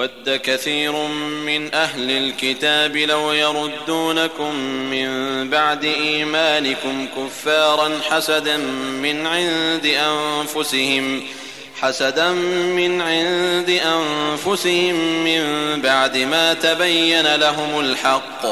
[0.00, 0.92] ود كثير
[1.46, 4.54] من أهل الكتاب لو يردونكم
[4.90, 5.08] من
[5.50, 8.56] بعد إيمانكم كفارا حسدا
[9.02, 11.22] من عند أنفسهم
[11.80, 12.30] حسدا
[12.78, 15.42] من عند أنفسهم من
[15.82, 18.46] بعد ما تبين لهم الحق.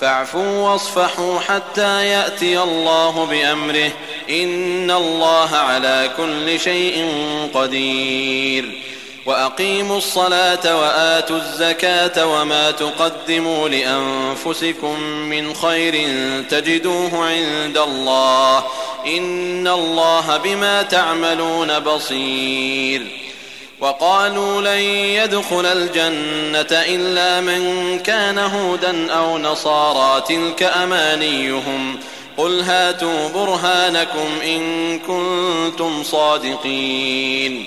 [0.00, 3.90] فاعفوا واصفحوا حتى يأتي الله بأمره
[4.30, 7.08] إن الله على كل شيء
[7.54, 8.87] قدير.
[9.28, 15.94] وأقيموا الصلاة وآتوا الزكاة وما تقدموا لأنفسكم من خير
[16.50, 18.64] تجدوه عند الله
[19.06, 23.06] إن الله بما تعملون بصير
[23.80, 24.80] وقالوا لن
[25.20, 31.98] يدخل الجنة إلا من كان هودا أو نصارى تلك أمانيهم
[32.36, 37.66] قل هاتوا برهانكم إن كنتم صادقين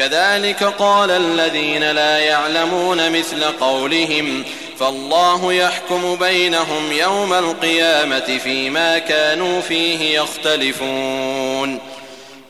[0.00, 4.44] كذلك قال الذين لا يعلمون مثل قولهم
[4.78, 11.78] فالله يحكم بينهم يوم القيامة فيما كانوا فيه يختلفون.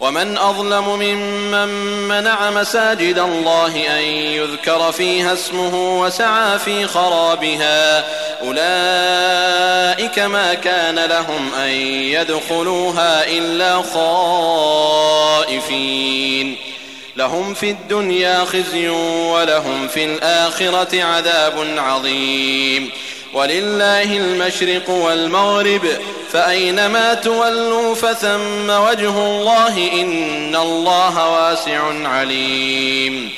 [0.00, 1.68] ومن أظلم ممن
[2.08, 8.04] منع مساجد الله أن يذكر فيها اسمه وسعى في خرابها
[8.42, 13.82] أولئك ما كان لهم أن يدخلوها إلا
[15.42, 16.56] خائفين.
[17.20, 22.90] لهم في الدنيا خزي ولهم في الآخرة عذاب عظيم.
[23.34, 25.82] ولله المشرق والمغرب
[26.32, 33.30] فأينما تولوا فثم وجه الله إن الله واسع عليم.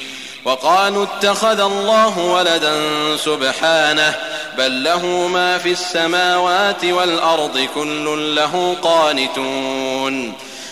[0.45, 2.75] وقالوا اتخذ الله ولدا
[3.17, 4.15] سبحانه
[4.59, 10.35] بل له ما في السماوات والأرض كل له قانتون.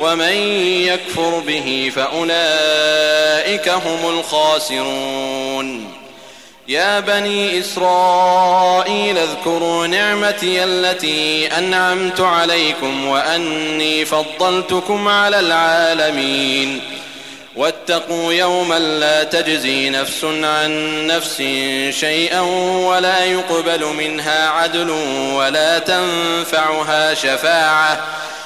[0.00, 0.36] ومن
[0.86, 5.94] يكفر به فأولئك هم الخاسرون.
[6.68, 16.80] يا بني إسرائيل اذكروا نعمتي التي أنعمت عليكم وأني فضلتكم على العالمين.
[17.56, 21.36] واتقوا يوما لا تجزي نفس عن نفس
[22.00, 22.40] شيئا
[22.86, 24.90] ولا يقبل منها عدل
[25.34, 28.04] ولا تنفعها شفاعة.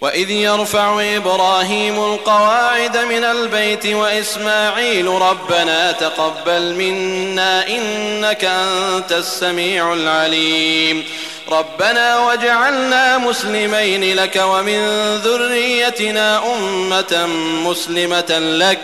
[0.00, 11.04] وإذ يرفع إبراهيم القواعد من البيت وإسماعيل ربنا تقبل منا إنك أنت السميع العليم.
[11.48, 17.26] ربنا واجعلنا مسلمين لك ومن ذريتنا أمة
[17.64, 18.80] مسلمة لك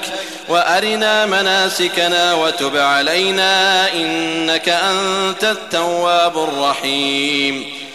[0.48, 7.85] وأرنا مناسكنا وتب علينا إنك أنت التواب الرحيم.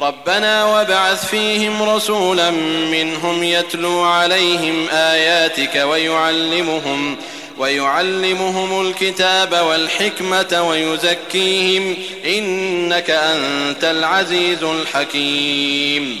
[0.00, 2.50] ربنا وابعث فيهم رسولا
[2.90, 7.16] منهم يتلو عليهم آياتك ويعلمهم
[7.58, 16.20] ويعلمهم الكتاب والحكمة ويزكيهم إنك أنت العزيز الحكيم.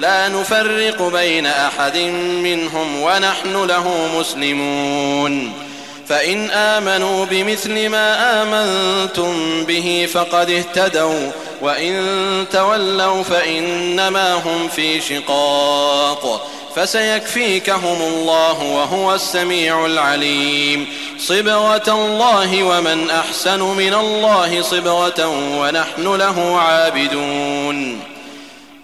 [0.00, 1.96] لا نفرق بين أحد
[2.42, 5.52] منهم ونحن له مسلمون.
[6.08, 11.30] فإن آمنوا بمثل ما آمنتم به فقد اهتدوا
[11.62, 11.94] وإن
[12.52, 16.50] تولوا فإنما هم في شقاق.
[16.76, 20.86] فسيكفيكهم الله وهو السميع العليم.
[21.18, 25.26] صبغة الله ومن أحسن من الله صبغة
[25.58, 28.15] ونحن له عابدون.